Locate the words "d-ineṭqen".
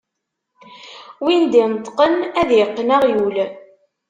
1.51-2.15